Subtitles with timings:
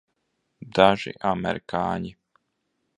[0.79, 2.15] Daži amerikāņi.